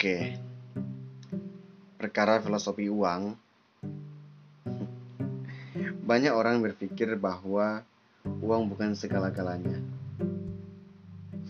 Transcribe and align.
Oke. 0.00 0.32
Perkara 2.00 2.40
filosofi 2.40 2.88
uang. 2.88 3.36
Banyak 6.08 6.32
orang 6.32 6.64
berpikir 6.64 7.20
bahwa 7.20 7.84
uang 8.24 8.72
bukan 8.72 8.96
segala-galanya. 8.96 9.76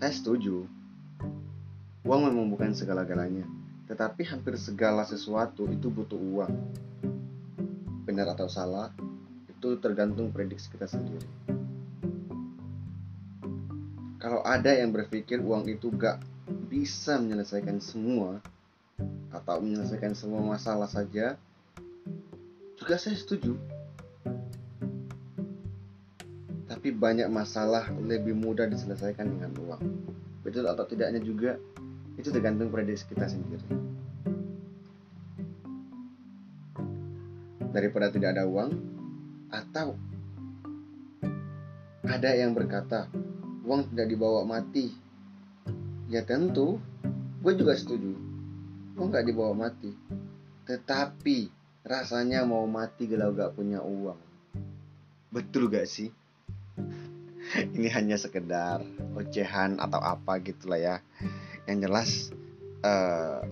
Saya 0.02 0.10
setuju. 0.10 0.66
Uang 2.02 2.26
memang 2.26 2.50
bukan 2.50 2.74
segala-galanya, 2.74 3.46
tetapi 3.86 4.26
hampir 4.26 4.58
segala 4.58 5.06
sesuatu 5.06 5.70
itu 5.70 5.86
butuh 5.86 6.18
uang. 6.18 6.50
Benar 8.02 8.34
atau 8.34 8.50
salah, 8.50 8.90
itu 9.46 9.78
tergantung 9.78 10.34
prediksi 10.34 10.74
kita 10.74 10.90
sendiri. 10.90 11.22
Kalau 14.18 14.42
ada 14.42 14.74
yang 14.74 14.90
berpikir 14.90 15.38
uang 15.38 15.70
itu 15.70 15.86
gak 15.94 16.18
bisa 16.70 17.18
menyelesaikan 17.18 17.82
semua 17.82 18.38
atau 19.34 19.58
menyelesaikan 19.58 20.14
semua 20.14 20.38
masalah 20.38 20.86
saja, 20.86 21.34
juga 22.78 22.94
saya 22.94 23.18
setuju. 23.18 23.58
Tapi 26.70 26.94
banyak 26.94 27.26
masalah 27.26 27.90
lebih 27.98 28.38
mudah 28.38 28.70
diselesaikan 28.70 29.26
dengan 29.26 29.50
uang. 29.58 29.82
Betul 30.46 30.70
atau 30.70 30.86
tidaknya 30.86 31.18
juga 31.18 31.58
itu 32.14 32.30
tergantung 32.30 32.70
prediksi 32.70 33.10
kita 33.10 33.26
sendiri. 33.26 33.66
Daripada 37.74 38.14
tidak 38.14 38.38
ada 38.38 38.46
uang, 38.46 38.70
atau 39.50 39.98
ada 42.06 42.30
yang 42.34 42.54
berkata 42.54 43.10
uang 43.66 43.90
tidak 43.90 44.06
dibawa 44.10 44.46
mati. 44.46 45.09
Ya 46.10 46.26
tentu, 46.26 46.82
gue 47.38 47.52
juga 47.54 47.78
setuju. 47.78 48.18
Uang 48.98 49.14
nggak 49.14 49.30
dibawa 49.30 49.54
mati. 49.54 49.94
Tetapi 50.66 51.46
rasanya 51.86 52.42
mau 52.42 52.66
mati 52.66 53.06
kalau 53.06 53.30
gak 53.30 53.54
punya 53.54 53.78
uang. 53.80 54.18
Betul 55.30 55.70
gak 55.70 55.86
sih? 55.86 56.10
Ini 57.78 57.88
hanya 57.94 58.18
sekedar 58.18 58.82
ocehan 59.14 59.78
atau 59.78 60.02
apa 60.02 60.42
gitulah 60.42 60.82
ya 60.82 60.96
yang 61.70 61.86
jelas 61.86 62.34
uh, 62.82 63.42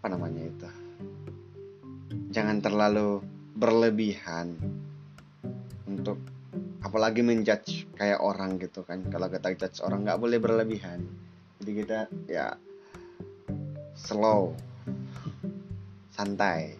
apa 0.00 0.06
namanya 0.08 0.48
itu 0.48 0.68
jangan 2.32 2.60
terlalu 2.64 3.20
berlebihan 3.56 4.56
untuk 5.88 6.20
apalagi 6.80 7.20
menjudge 7.20 7.92
kayak 7.96 8.20
orang 8.20 8.56
gitu 8.56 8.84
kan. 8.84 9.04
Kalau 9.08 9.28
kita 9.28 9.52
judge 9.56 9.84
orang 9.84 10.04
nggak 10.04 10.20
boleh 10.20 10.38
berlebihan. 10.40 11.04
Jadi 11.60 11.70
kita 11.76 11.98
ya 12.28 12.56
slow. 13.96 14.56
Santai. 16.12 16.76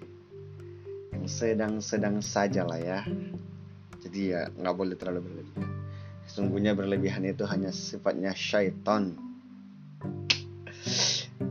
Yang 1.17 1.29
sedang-sedang 1.29 2.25
saja 2.25 2.65
lah 2.65 2.81
ya. 2.81 3.01
Jadi 4.01 4.33
ya 4.33 4.49
nggak 4.49 4.77
boleh 4.77 4.97
terlalu 4.97 5.21
berlebihan. 5.29 5.69
Sesungguhnya 6.25 6.73
berlebihan 6.73 7.27
itu 7.27 7.45
hanya 7.45 7.69
sifatnya 7.75 8.33
syaitan. 8.33 9.19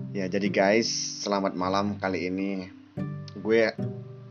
Ya 0.09 0.25
jadi 0.25 0.49
guys, 0.49 0.89
selamat 1.21 1.53
malam 1.53 2.01
kali 2.01 2.33
ini. 2.33 2.65
Gue 3.37 3.69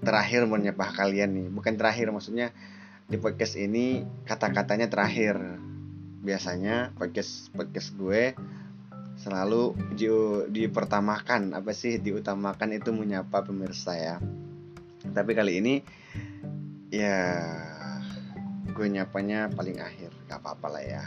terakhir 0.03 0.49
menyapa 0.51 0.91
kalian 0.91 1.31
nih. 1.39 1.47
Bukan 1.55 1.79
terakhir 1.79 2.11
maksudnya 2.11 2.51
di 3.09 3.17
podcast 3.17 3.57
ini 3.57 4.05
kata-katanya 4.29 4.93
terakhir. 4.93 5.41
Biasanya 6.21 6.93
podcast 6.93 7.49
podcast 7.57 7.97
gue 7.97 8.37
selalu 9.17 9.73
di, 9.97 10.13
dipertamakan 10.53 11.57
apa 11.57 11.73
sih 11.73 11.97
diutamakan 11.97 12.77
itu 12.77 12.93
menyapa 12.93 13.49
pemirsa 13.49 13.97
ya. 13.97 14.21
Tapi 15.09 15.33
kali 15.33 15.57
ini 15.57 15.75
ya 16.93 17.49
gue 18.77 18.87
nyapanya 18.93 19.49
paling 19.57 19.81
akhir, 19.81 20.13
gak 20.29 20.45
apa-apa 20.45 20.69
lah 20.69 20.85
ya. 20.85 21.03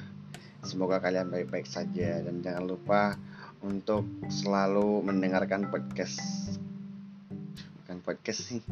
Semoga 0.66 0.98
kalian 1.06 1.30
baik-baik 1.30 1.70
saja 1.70 2.18
dan 2.26 2.42
jangan 2.42 2.66
lupa 2.66 3.14
untuk 3.62 4.10
selalu 4.26 5.06
mendengarkan 5.06 5.70
podcast 5.70 6.18
bukan 7.78 8.02
podcast 8.02 8.42
sih 8.50 8.66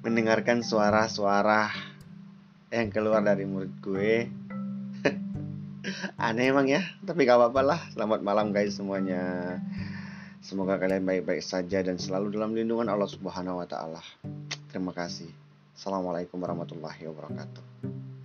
mendengarkan 0.00 0.64
suara-suara 0.64 1.89
yang 2.70 2.88
keluar 2.94 3.20
dari 3.20 3.44
mulut 3.44 3.74
gue. 3.82 4.30
Aneh 6.22 6.54
emang 6.54 6.70
ya 6.70 6.86
tapi 7.02 7.26
gak 7.26 7.38
apa-apa 7.38 7.60
lah. 7.66 7.80
Selamat 7.92 8.22
malam 8.22 8.54
guys 8.54 8.78
semuanya. 8.78 9.58
Semoga 10.40 10.80
kalian 10.80 11.04
baik-baik 11.04 11.44
saja 11.44 11.84
dan 11.84 12.00
selalu 12.00 12.32
dalam 12.32 12.56
lindungan 12.56 12.88
Allah 12.88 13.10
Subhanahu 13.10 13.60
wa 13.60 13.66
taala. 13.68 14.00
Terima 14.72 14.94
kasih. 14.96 15.28
Assalamualaikum 15.76 16.40
warahmatullahi 16.40 17.04
wabarakatuh 17.10 18.19